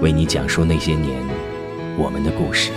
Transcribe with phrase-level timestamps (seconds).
[0.00, 1.22] 为你讲述那些年
[1.96, 2.70] 我们的故事。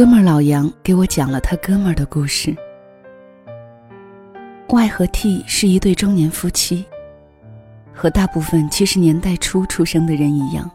[0.00, 2.56] 哥们儿老杨给我讲了他哥们儿的故事。
[4.70, 6.86] Y 和 T 是一对中年夫妻，
[7.92, 10.70] 和大部分七十年代初出生的人一样，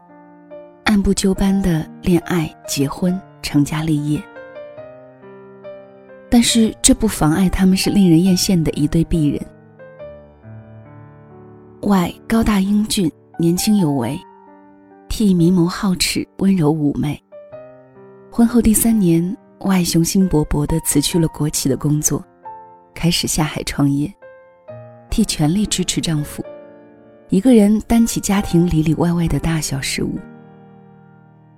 [0.84, 4.22] 按部就班的恋爱、结婚、成家立业。
[6.30, 9.44] 但是这不妨碍他们是令人艳羡的一对璧人。
[11.80, 13.10] Y 高大英俊，
[13.40, 14.16] 年轻有为
[15.08, 17.20] ；T 明眸皓齿，温柔妩媚。
[18.36, 22.22] 婚后第三年，Y 雄心勃勃地辞去了国企的工作，
[22.94, 24.12] 开始下海创业，
[25.08, 26.44] 替全力支持丈夫，
[27.30, 30.18] 一个人担起家庭里里外外的大小事务。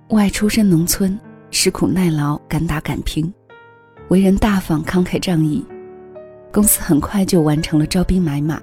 [0.07, 1.19] Y 出身农村，
[1.51, 3.29] 吃苦耐劳，敢打敢拼，
[4.07, 5.65] 为人大方慷慨仗义，
[6.49, 8.57] 公司很快就完成了招兵买马，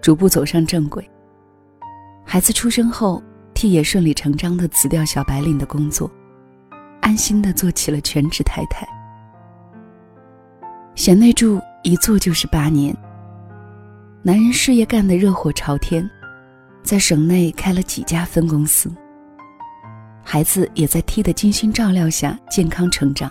[0.00, 1.08] 逐步走上正轨。
[2.24, 3.22] 孩子出生后
[3.54, 6.10] ，T 也顺理成章地辞掉小白领的工作。
[7.02, 8.88] 安心的做起了全职太太。
[10.94, 12.96] 贤内助一做就是八年。
[14.22, 16.08] 男人事业干得热火朝天，
[16.82, 18.90] 在省内开了几家分公司。
[20.22, 23.28] 孩子也在 T 的精心照料下健康成长。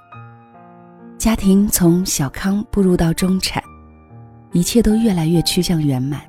[1.18, 3.64] 家庭从小康步入到中产，
[4.52, 6.20] 一切都越来越趋向圆满。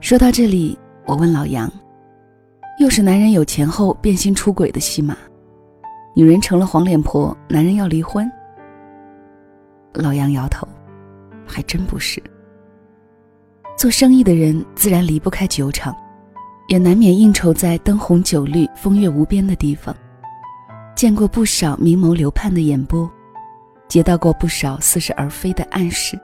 [0.00, 1.70] 说到这里，我问老杨
[2.80, 5.16] ：“又是男人有钱后变心出轨的戏码？”
[6.18, 8.26] 女人成了黄脸婆，男人要离婚。
[9.92, 10.66] 老杨摇头，
[11.46, 12.22] 还真不是。
[13.76, 15.94] 做生意的人自然离不开酒场，
[16.68, 19.94] 也难免应酬在灯红酒绿、风月无边的地方，
[20.94, 23.06] 见过不少明眸流盼的眼波，
[23.86, 26.18] 接到过不少似是而非的暗示，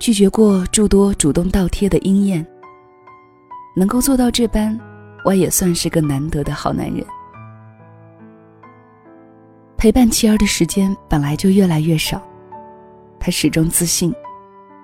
[0.00, 2.44] 拒绝过诸多主动倒贴的应验。
[3.76, 4.76] 能够做到这般，
[5.24, 7.06] 我也算是个难得的好男人。
[9.80, 12.20] 陪伴妻儿的时间本来就越来越少，
[13.18, 14.14] 他始终自信，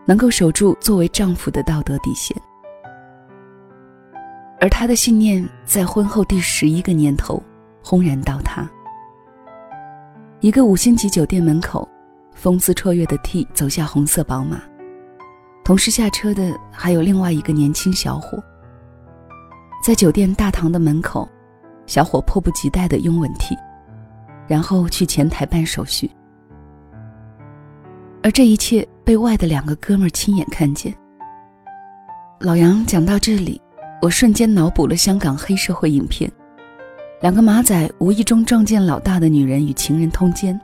[0.06, 2.34] 能够守住作为丈夫的道德底线。
[4.58, 7.42] 而他的信念在婚后第十一个年头
[7.84, 8.66] 轰然倒塌。
[10.40, 11.86] 一个五星级酒店门口，
[12.32, 14.62] 风姿绰约的 T 走下红色宝马，
[15.62, 18.42] 同时下车的还有另外一个年轻小伙。
[19.84, 21.28] 在酒店大堂的门口，
[21.84, 23.54] 小伙迫不及待地拥吻 T。
[24.46, 26.10] 然后去前台办手续，
[28.22, 30.94] 而这一切被外的两个哥们儿亲眼看见。
[32.40, 33.60] 老杨讲到这里，
[34.00, 36.30] 我瞬间脑补了香港黑社会影片：
[37.20, 40.60] 两个马仔无意中撞见老大的女人与情人通奸，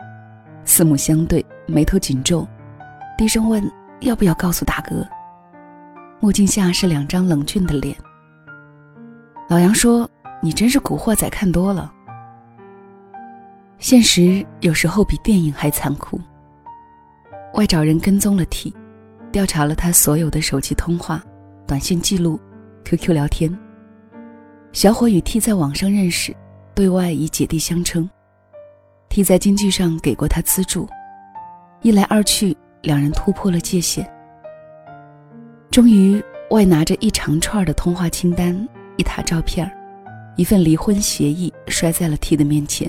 [0.64, 2.46] 四目相对，眉头紧皱，
[3.16, 3.62] 低声问
[4.00, 5.04] 要不要告诉大哥。
[6.20, 7.96] 墨镜下是两张冷峻的脸。
[9.48, 10.08] 老杨说
[10.40, 11.92] ：“你真是古惑仔看多了。”
[13.82, 16.18] 现实有时候比电影还残酷。
[17.54, 18.72] 外找人跟踪了 T，
[19.32, 21.20] 调查了他所有的手机通话、
[21.66, 22.38] 短信记录、
[22.84, 23.52] QQ 聊天。
[24.72, 26.32] 小伙与 T 在网上认识，
[26.76, 28.08] 对外以姐弟相称。
[29.08, 30.88] T 在经济上给过他资助，
[31.80, 34.08] 一来二去，两人突破了界限。
[35.72, 38.56] 终于，外拿着一长串的通话清单、
[38.96, 39.68] 一沓照片、
[40.36, 42.88] 一份离婚协议，摔在了 T 的面前。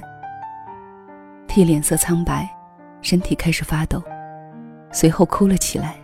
[1.53, 2.49] T 脸色苍白，
[3.03, 4.01] 身体开始发抖，
[4.91, 5.95] 随后哭了起来。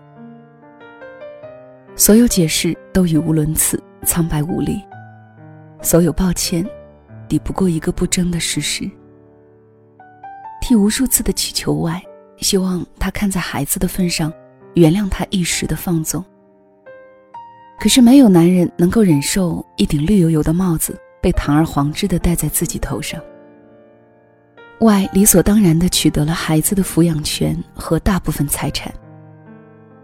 [1.95, 4.75] 所有解释都语无伦次，苍白无力；
[5.81, 6.63] 所有抱歉，
[7.27, 8.87] 抵不过一个不争的事实。
[10.61, 11.99] 替无数次的祈求外，
[12.37, 14.31] 希望他看在孩子的份上，
[14.75, 16.23] 原谅他一时的放纵。
[17.79, 23.19] 可是没有男人能够忍受一顶绿油油的帽子被堂而皇之的戴在自己头上。
[24.79, 28.93] 外理所当然的取得了孩子的抚养权和大部分财产，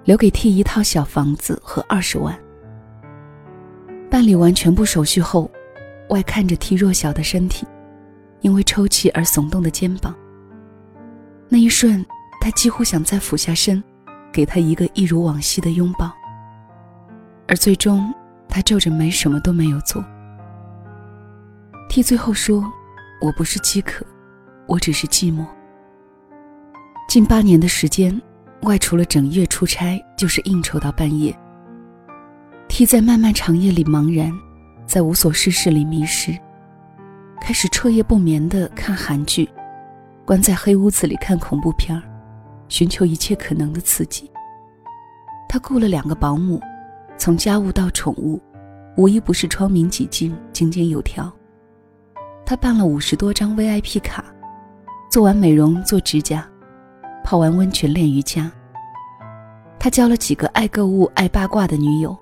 [0.03, 2.37] 留给 T 一套小房子和二十万。
[4.11, 5.49] 办理完全部手续后，
[6.09, 7.65] 外看着 T 弱小的身体，
[8.41, 10.13] 因为抽泣而耸动的肩膀。
[11.47, 12.05] 那一瞬，
[12.41, 13.81] 他几乎想再俯下身，
[14.29, 16.11] 给他一个一如往昔的拥抱。
[17.47, 18.13] 而最终，
[18.49, 20.03] 他皱着眉，什么都没有做。
[21.87, 22.61] T 最后说
[23.21, 24.05] ：“我不是饥渴。”
[24.67, 25.45] 我只是寂寞。
[27.07, 28.19] 近八年的时间，
[28.63, 31.37] 外除了整夜出差，就是应酬到半夜。
[32.67, 34.33] T 在漫漫长夜里茫然，
[34.87, 36.37] 在无所事事里迷失，
[37.39, 39.47] 开始彻夜不眠的看韩剧，
[40.25, 42.01] 关在黑屋子里看恐怖片儿，
[42.67, 44.29] 寻求一切可能的刺激。
[45.47, 46.59] 他雇了两个保姆，
[47.17, 48.41] 从家务到宠物，
[48.97, 51.31] 无一不是窗明几净、井井有条。
[52.45, 54.25] 他办了五十多张 VIP 卡。
[55.15, 56.45] 做完美容、做指甲，
[57.23, 58.51] 泡完温泉练瑜伽。
[59.79, 62.13] 他交了几个爱购物、爱八卦的女友，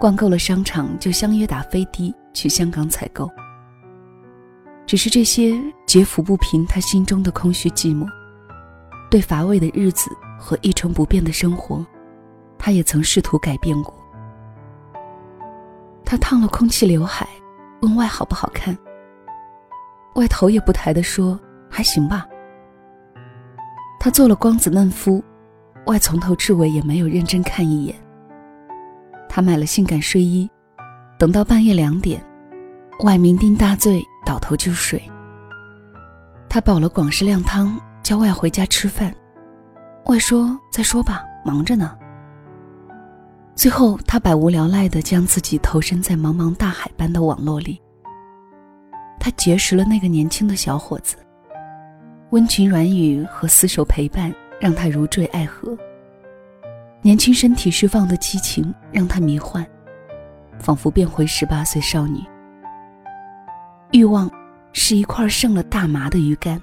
[0.00, 3.30] 逛够了商场就相约打飞的去香港采购。
[4.86, 5.54] 只是这些
[5.86, 8.04] 皆抚不平他心中的空虚寂寞。
[9.08, 11.86] 对乏味的日子和一成不变的生活，
[12.58, 13.94] 他也曾试图改变过。
[16.04, 17.28] 他烫了空气刘海，
[17.82, 18.76] 问外好不好看。
[20.16, 21.38] 外头也不抬的说。
[21.76, 22.26] 还行吧。
[24.00, 25.22] 他做了光子嫩肤，
[25.84, 27.94] 外从头至尾也没有认真看一眼。
[29.28, 30.48] 他买了性感睡衣，
[31.18, 32.24] 等到半夜两点，
[33.00, 35.02] 外酩酊大醉，倒头就睡。
[36.48, 39.14] 他煲了广式靓汤，叫外回家吃饭。
[40.06, 41.94] 外说：“再说吧，忙着呢。”
[43.54, 47.78] 最后，他百无聊赖地将自己投身在茫茫大海般的网络里。
[49.20, 51.16] 他结识了那个年轻的小伙子。
[52.36, 54.30] 温情软语和厮守陪伴
[54.60, 55.74] 让他如坠爱河。
[57.00, 59.66] 年轻身体释放的激情让他迷幻，
[60.58, 62.22] 仿佛变回十八岁少女。
[63.92, 64.30] 欲望
[64.74, 66.60] 是一块剩了大麻的鱼干。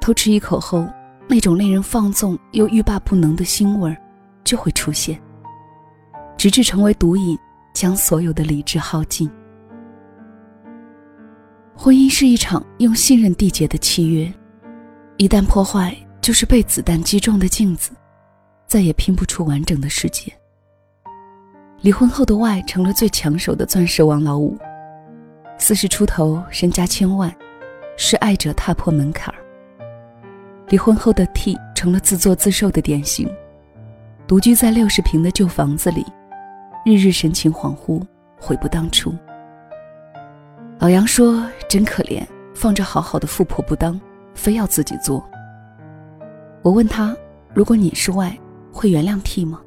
[0.00, 0.84] 偷吃一口后，
[1.28, 3.96] 那种令人放纵又欲罢不能的腥味儿
[4.42, 5.16] 就会出现，
[6.36, 7.38] 直至成为毒瘾，
[7.72, 9.30] 将所有的理智耗尽。
[11.76, 14.30] 婚姻是一场用信任缔结的契约，
[15.20, 17.90] 一旦破坏，就是被子弹击中的镜子，
[18.66, 20.32] 再也拼不出完整的世界。
[21.82, 24.56] 离婚后的 Y 成了最抢手的钻石王老五，
[25.58, 27.30] 四十出头，身家千万，
[27.98, 29.38] 是爱者踏破门槛儿。
[30.70, 33.30] 离婚后的 T 成了自作自受的典型，
[34.26, 36.02] 独居在六十平的旧房子里，
[36.86, 38.02] 日日神情恍惚，
[38.40, 39.14] 悔不当初。
[40.78, 44.00] 老杨说：“真可怜，放着好好的富婆不当，
[44.40, 45.22] 非要自己做。”
[46.64, 47.14] 我问他
[47.54, 48.34] ：“如果你是外，
[48.72, 49.60] 会原谅 T 吗？”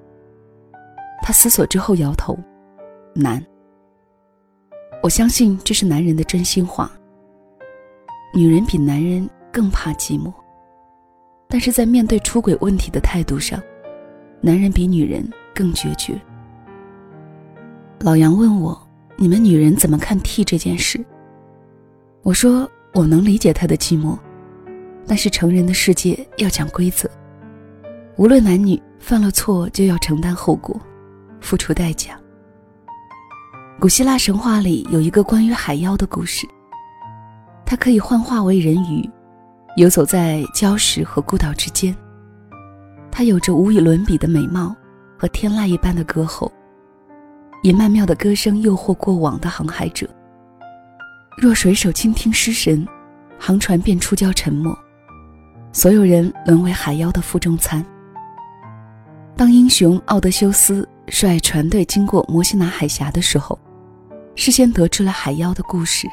[1.22, 2.38] 他思索之后摇头
[3.13, 3.44] ：“难。”
[5.03, 6.92] 我相信这是男人的真心话。
[8.34, 10.34] 女人比男人更怕寂寞，
[11.48, 13.62] 但是在面对出轨问题的态度上，
[14.42, 16.20] 男人比女人更决绝。
[18.00, 18.77] 老杨问我。
[19.15, 21.00] 你们女人怎么看 T 这件事？
[22.24, 24.18] 我说我能理解他的寂寞，
[25.07, 27.10] 但是成人的世界要讲规则，
[28.15, 30.79] 无论男女犯了错就要承担后果，
[31.41, 32.17] 付出代价。
[33.79, 36.48] 古希腊神话里有一个关于海妖的故事，
[37.65, 39.10] 它可以幻化为人鱼，
[39.75, 41.95] 游走在礁石和孤岛之间。
[43.12, 44.75] 它有着无与伦比的美貌
[45.17, 46.51] 和天籁一般的歌喉。
[47.62, 50.07] 以曼妙的歌声诱惑过往的航海者。
[51.38, 52.86] 若水手倾听失神，
[53.39, 54.69] 航船便出礁沉没，
[55.74, 57.84] 所有人沦为海妖的腹中餐。
[59.36, 63.58] 当英雄奥德修斯率船队经过摩西拿海峡的时候，
[64.36, 66.08] 事先得知了海妖的故事，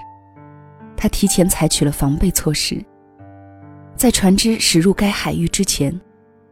[0.97, 2.83] 他提前采取了防备措施。
[3.95, 6.01] 在船只驶入该海域之前，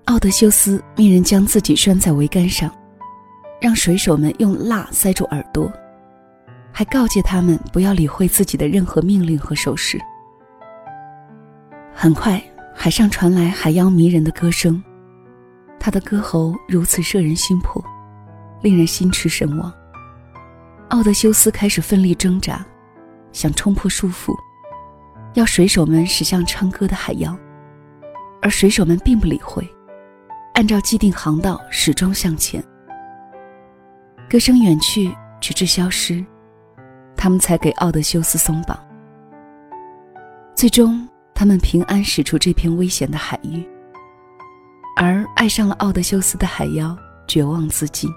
[0.05, 2.71] 奥德修斯命人将自己拴在桅杆上。
[3.61, 5.69] 让水手们用蜡塞住耳朵，
[6.71, 9.99] 还告诫他们不要理会自己的任何命令和手势。
[11.93, 12.41] 很快，
[12.81, 14.81] 海上传来海妖迷人的歌声，
[15.81, 17.85] 他的歌喉如此摄人心魄，
[18.63, 19.75] 令人心驰神往。
[20.91, 22.65] 奥德修斯开始奋力挣扎，
[23.33, 24.33] 想冲破束缚，
[25.35, 27.37] 要水手们驶向唱歌的海妖，
[28.41, 29.69] 而水手们并不理会，
[30.55, 32.63] 按照既定航道始终向前。
[34.31, 36.25] 歌声远去，直至消失，
[37.17, 38.79] 他们才给奥德修斯松绑。
[40.55, 41.07] 最终。
[41.39, 43.65] 他们平安驶出这片危险的海域，
[44.97, 48.11] 而爱上了奥德修斯的海妖绝望自尽。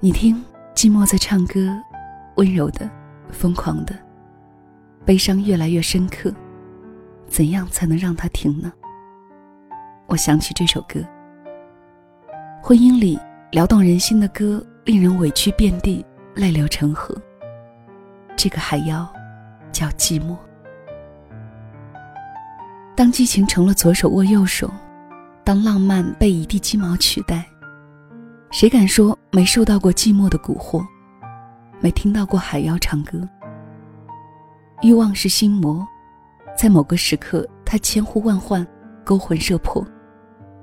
[0.00, 0.42] 你听，
[0.74, 1.70] 寂寞在唱歌，
[2.34, 2.90] 温柔的，
[3.30, 3.96] 疯狂的，
[5.04, 6.34] 悲伤越来越深刻。
[7.28, 8.72] 怎样才能让它停呢？
[10.06, 10.98] 我想起这首歌。
[12.60, 13.16] 婚姻里
[13.52, 16.04] 撩动人心的歌，令人委屈遍地，
[16.34, 17.16] 泪流成河。
[18.34, 19.08] 这个海妖，
[19.70, 20.36] 叫寂寞。
[22.96, 24.70] 当激情成了左手握右手，
[25.42, 27.44] 当浪漫被一地鸡毛取代，
[28.52, 30.84] 谁敢说没受到过寂寞的蛊惑，
[31.80, 33.28] 没听到过海妖唱歌？
[34.80, 35.84] 欲望是心魔，
[36.56, 38.64] 在某个时刻，它千呼万唤，
[39.02, 39.84] 勾魂摄魄，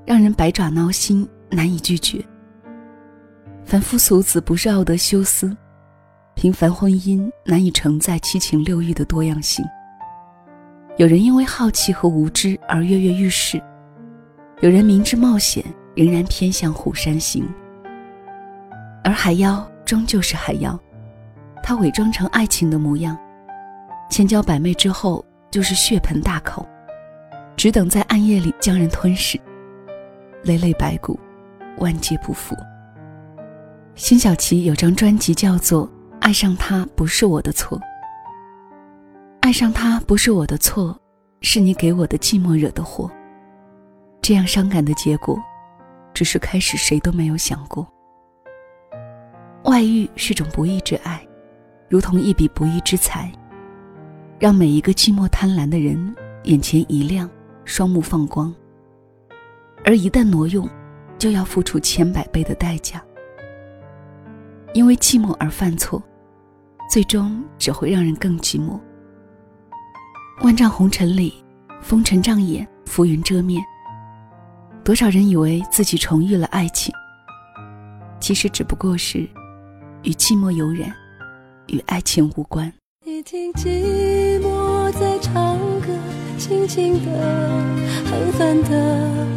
[0.05, 2.23] 让人百爪挠心，难以拒绝。
[3.65, 5.55] 凡夫俗子不是奥德修斯，
[6.33, 9.65] 平凡婚姻难以承载七情六欲的多样性。
[11.01, 13.59] 有人因为好奇和无知而跃跃欲试，
[14.59, 15.65] 有人明知冒险
[15.95, 17.43] 仍然偏向虎山行。
[19.03, 20.79] 而海妖终究是海妖，
[21.63, 23.17] 他伪装成爱情的模样，
[24.11, 26.63] 千娇百媚之后就是血盆大口，
[27.57, 29.41] 只等在暗夜里将人吞噬，
[30.43, 31.19] 累累白骨，
[31.79, 32.55] 万劫不复。
[33.95, 35.87] 辛晓琪有张专辑叫做
[36.19, 37.75] 《爱上他不是我的错》。
[39.41, 40.95] 爱上他不是我的错，
[41.41, 43.09] 是你给我的寂寞惹的祸。
[44.21, 45.37] 这样伤感的结果，
[46.13, 47.85] 只是开始谁都没有想过。
[49.63, 51.27] 外遇是种不义之爱，
[51.89, 53.31] 如同一笔不义之财，
[54.37, 57.27] 让每一个寂寞贪婪的人眼前一亮，
[57.65, 58.53] 双目放光。
[59.83, 60.69] 而一旦挪用，
[61.17, 63.03] 就要付出千百倍的代价。
[64.73, 66.01] 因为寂寞而犯错，
[66.91, 68.79] 最终只会让人更寂寞。
[70.43, 71.31] 万丈红尘里，
[71.83, 73.63] 风尘障眼，浮云遮面。
[74.83, 76.91] 多少人以为自己重遇了爱情，
[78.19, 79.19] 其实只不过是
[80.01, 80.91] 与寂寞有染，
[81.67, 82.73] 与爱情无关。
[83.05, 85.87] 你听寂寞在唱歌，
[86.39, 87.11] 轻轻的，
[88.09, 89.27] 狠狠的，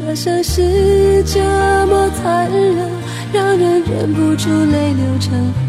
[0.00, 1.40] 歌声是这
[1.86, 2.90] 么残忍，
[3.32, 5.67] 让人忍不住泪流成河。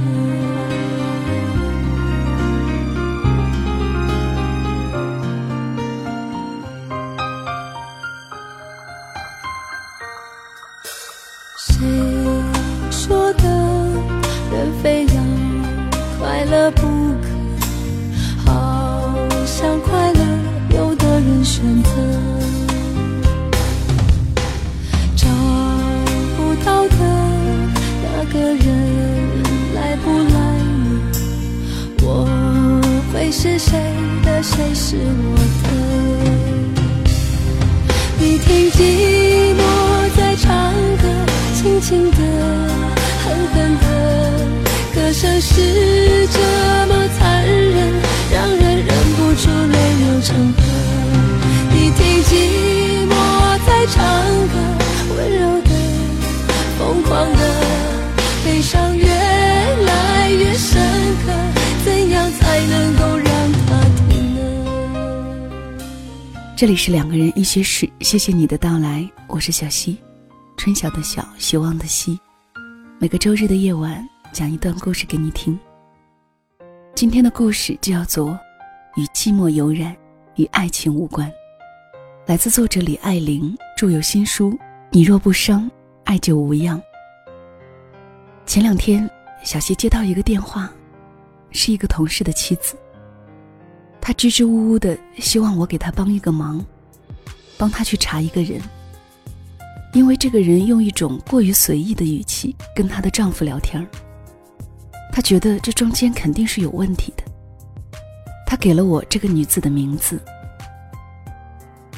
[66.60, 69.98] 这里是两个人一些事，谢谢你的到来，我是小溪，
[70.58, 72.20] 春晓的晓，希望的希。
[73.00, 74.06] 每个周日的夜晚。
[74.34, 75.58] 讲一段故事给你听。
[76.94, 78.32] 今天的故事叫做
[78.98, 79.96] 《与寂寞有染，
[80.36, 81.26] 与爱情无关》，
[82.26, 84.52] 来自作者李爱玲，著有新书
[84.92, 85.72] 《你若不伤，
[86.04, 86.78] 爱就无恙》。
[88.46, 89.10] 前两天，
[89.44, 90.70] 小溪接到一个电话，
[91.52, 92.76] 是一个同事的妻子。
[94.10, 96.66] 他支支吾吾的希望我给他帮一个忙，
[97.60, 98.60] 帮他去查一个人，
[99.94, 103.86] 因为这个人用一种过于随意的语气跟她的丈夫聊天儿。
[105.14, 107.24] 他觉得这中间肯定是有问题的。
[108.48, 110.20] 他给了我这个女子的名字。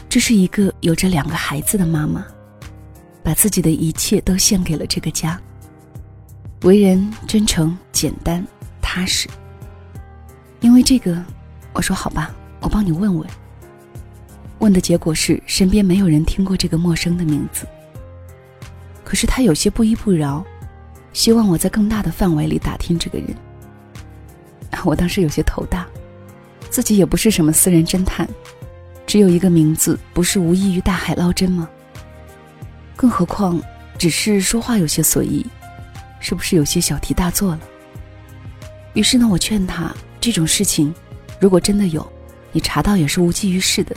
[0.09, 2.25] 这是一个有着两个孩子的妈妈，
[3.23, 5.39] 把自己的一切都献给了这个家。
[6.63, 8.45] 为人真诚、简单、
[8.81, 9.29] 踏实。
[10.59, 11.23] 因为这个，
[11.73, 13.27] 我说好吧，我帮你问问。
[14.59, 17.67] 问的结果是身边没有人听过这个陌生的名字。
[19.03, 20.45] 可是他有些不依不饶，
[21.13, 23.35] 希望我在更大的范围里打听这个人。
[24.85, 25.87] 我当时有些头大，
[26.69, 28.27] 自己也不是什么私人侦探，
[29.05, 31.69] 只有一个名字，不是无异于大海捞针吗？
[32.95, 33.61] 更何况，
[33.97, 35.45] 只是说话有些随意，
[36.19, 37.59] 是不是有些小题大做了？
[38.93, 40.93] 于是呢，我劝他，这种事情，
[41.41, 42.09] 如果真的有，
[42.53, 43.95] 你查到也是无济于事的；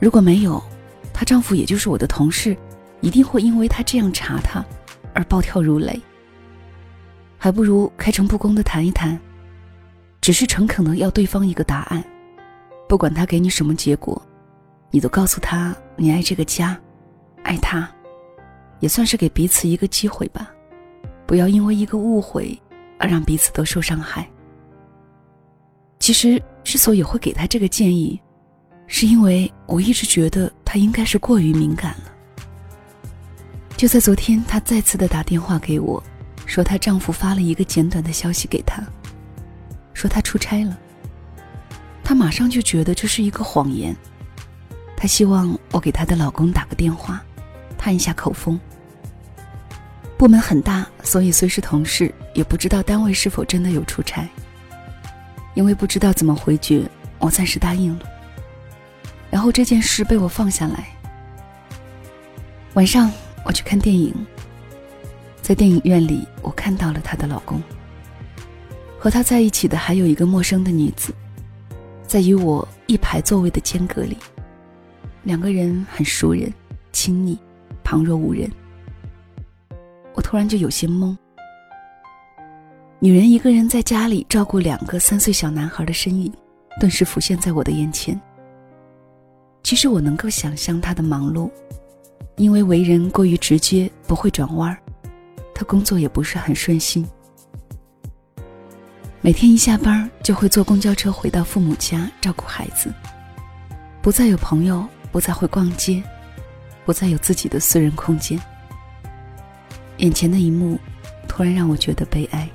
[0.00, 0.60] 如果没有，
[1.14, 2.56] 她丈夫也就是我的同事，
[3.00, 4.62] 一定会因为她这样查他，
[5.14, 5.98] 而暴跳如雷。
[7.38, 9.18] 还不如开诚布公的谈一谈。
[10.20, 12.04] 只是诚恳的要对方一个答案，
[12.86, 14.20] 不管他给你什么结果，
[14.90, 16.78] 你都告诉他你爱这个家，
[17.42, 17.88] 爱他，
[18.80, 20.50] 也算是给彼此一个机会吧。
[21.26, 22.60] 不要因为一个误会
[22.98, 24.28] 而让彼此都受伤害。
[26.00, 28.20] 其实之所以会给他这个建议，
[28.86, 32.10] 是因为我一直觉得他应该是过于敏感了。
[33.76, 36.02] 就在昨天，她再次的打电话给我，
[36.44, 38.82] 说她丈夫发了一个简短的消息给她。
[39.94, 40.78] 说她出差了，
[42.02, 43.96] 她马上就觉得这是一个谎言。
[44.96, 47.24] 她希望我给她的老公打个电话，
[47.78, 48.60] 探一下口风。
[50.18, 54.28] 部门很大，所以虽是同事，也不知道单位是否真的有出差。
[55.60, 56.88] 因为不知道怎么回绝，
[57.18, 58.06] 我暂时答应了。
[59.30, 60.88] 然后这件事被我放下来。
[62.72, 63.12] 晚上
[63.44, 64.14] 我去看电影，
[65.42, 67.62] 在电影院里，我看到了她的老公。
[68.98, 71.12] 和他在一起的还有一个陌生的女子，
[72.06, 74.16] 在与我一排座位的间隔里，
[75.24, 76.50] 两个人很熟人，
[76.90, 77.38] 亲昵，
[77.84, 78.50] 旁若无人。
[80.14, 81.14] 我突然就有些懵。
[83.02, 86.30] 女人一个人在家里照顾两个三岁小男孩的身影，
[86.78, 88.20] 顿时浮现在我的眼前。
[89.62, 91.50] 其实我能够想象她的忙碌，
[92.36, 94.76] 因为为人过于直接，不会转弯儿，
[95.54, 97.02] 她工作也不是很顺心。
[99.22, 102.92] 每天一下班就会坐公交车回到父母家照顾孩子，
[104.02, 106.02] 不再有朋友，不再会逛街，
[106.84, 108.38] 不再有自己的私人空间。
[109.96, 110.78] 眼前的一幕，
[111.26, 112.46] 突然让我觉得悲哀。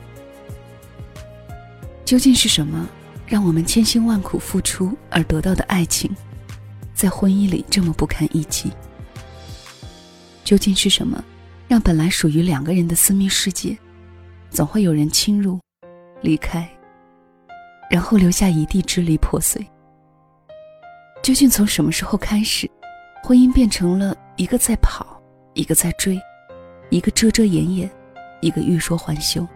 [2.05, 2.87] 究竟是什么，
[3.25, 6.15] 让我们千辛万苦付出而得到的爱情，
[6.93, 8.71] 在婚姻里这么不堪一击？
[10.43, 11.23] 究竟是什么，
[11.67, 13.75] 让本来属于两个人的私密世界，
[14.51, 15.59] 总会有人侵入？
[16.21, 16.69] 离开，
[17.89, 19.65] 然后留下一地支离破碎。
[21.23, 22.69] 究竟从什么时候开始，
[23.23, 25.19] 婚姻变成了一个在跑，
[25.55, 26.19] 一个在追，
[26.91, 27.89] 一个遮遮掩掩，
[28.41, 29.47] 一个欲说还休？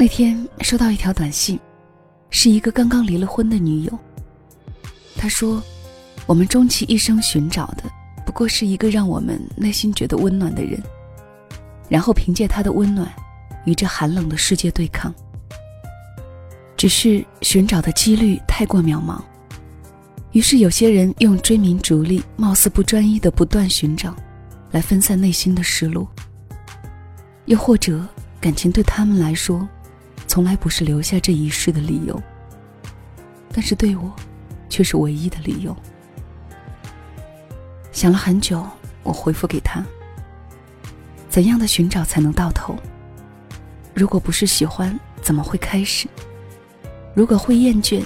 [0.00, 1.60] 那天收到一条短信，
[2.30, 3.98] 是一个刚刚离了婚的女友。
[5.14, 5.62] 她说
[6.24, 7.82] ：“我们终其一生寻找的，
[8.24, 10.82] 不过是一个让我们内心觉得温暖的人，
[11.86, 13.06] 然后凭借他的温暖。”
[13.66, 15.14] 与这寒冷的世界对抗，
[16.78, 19.20] 只是寻找的几率太过渺茫。
[20.32, 24.16] 于是有些人用追名逐利、貌似不专一的不断寻找，
[24.70, 26.08] 来分散内心的失落。
[27.44, 28.02] 又或者，
[28.40, 29.68] 感情对他们来说，
[30.30, 32.22] 从来不是留下这一世的理由，
[33.52, 34.14] 但是对我，
[34.68, 35.76] 却是唯一的理由。
[37.90, 38.64] 想了很久，
[39.02, 39.84] 我回复给他：
[41.28, 42.76] 怎样的寻找才能到头？
[43.92, 46.06] 如果不是喜欢，怎么会开始？
[47.12, 48.00] 如果会厌倦，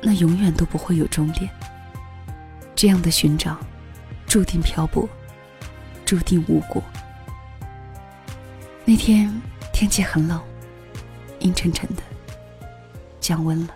[0.00, 1.50] 那永远都不会有终点。
[2.76, 3.58] 这样的寻找，
[4.28, 5.08] 注定漂泊，
[6.04, 6.80] 注定无果。
[8.84, 9.28] 那天
[9.72, 10.40] 天气很冷，
[11.44, 12.02] 阴沉沉的，
[13.20, 13.74] 降温了。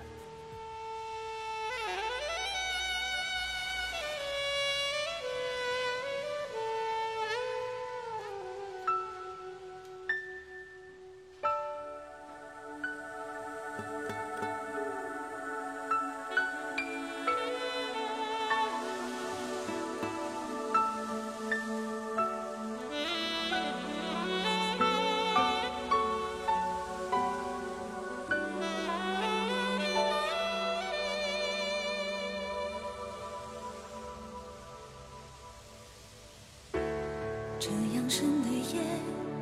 [38.09, 38.81] 深的夜，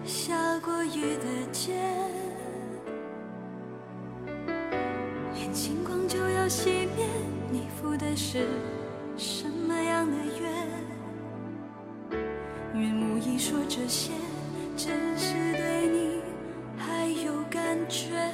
[0.04, 1.72] 下过雨的街，
[5.34, 7.06] 连星光就要熄灭。
[7.48, 8.44] 你赴的是
[9.16, 10.16] 什么样的
[12.10, 12.18] 约？
[12.74, 14.10] 愿无意说这些，
[14.76, 16.20] 真是对你
[16.76, 18.32] 还有感觉。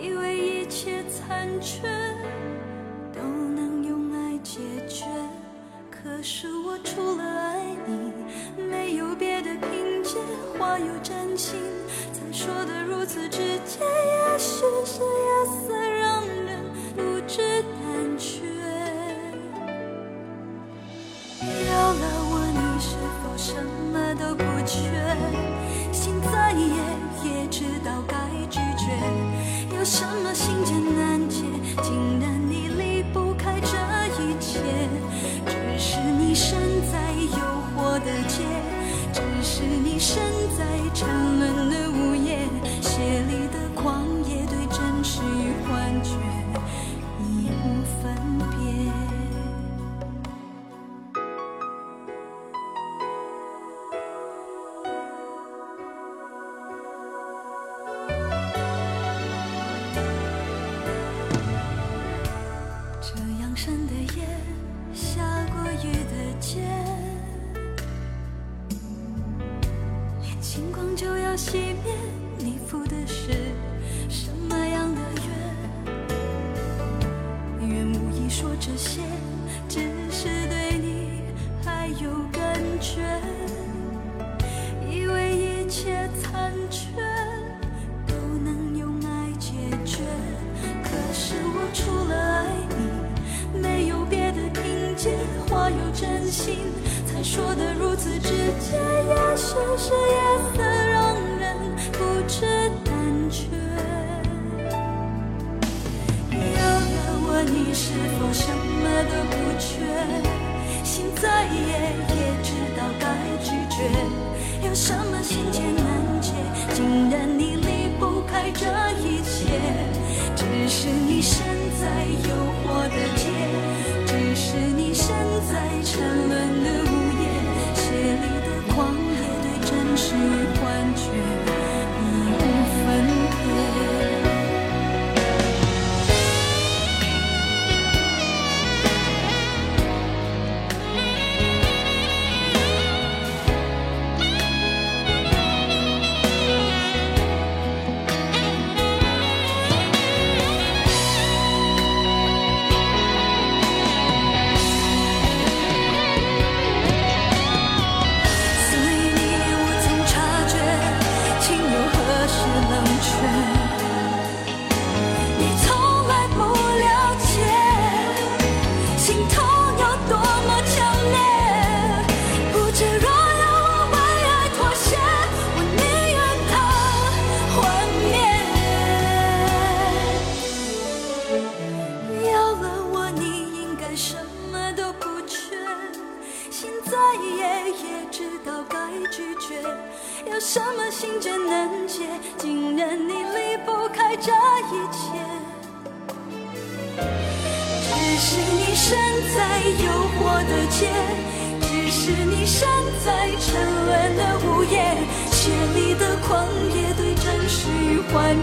[0.00, 1.86] 以为一切残缺
[3.12, 5.04] 都能用爱解决，
[5.90, 7.33] 可是我除了……
[10.78, 11.54] 有真情
[12.12, 16.58] 才说得如此直接也许是夜色让人
[16.96, 18.40] 不知胆怯
[21.40, 23.54] 有了我你是否什
[23.92, 24.90] 么都不缺
[25.92, 26.66] 心再野
[27.24, 28.16] 也知道该
[28.50, 31.44] 拒绝有什么心结难解
[31.82, 33.76] 竟然你离不开这
[34.22, 34.58] 一切
[35.46, 36.58] 只是你身
[36.90, 37.38] 在诱
[37.76, 38.42] 惑的街
[39.12, 40.33] 只是你身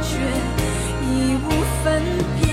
[0.01, 0.17] 却
[1.05, 1.49] 已无
[1.83, 2.01] 分
[2.39, 2.51] 别。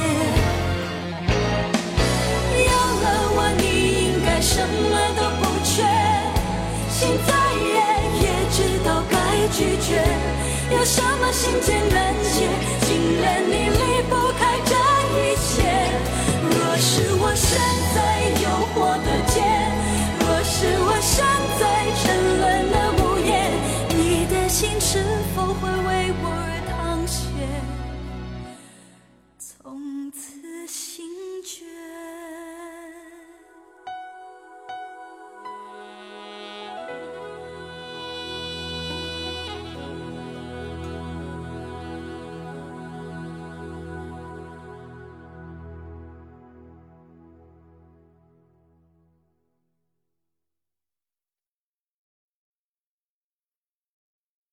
[2.65, 2.71] 有
[3.03, 3.07] 了
[3.37, 3.63] 我你
[4.05, 5.83] 应该什么都不缺。
[6.91, 7.33] 心再
[8.21, 9.15] 也知道该
[9.53, 9.89] 拒绝。
[10.71, 12.49] 有什么心结难解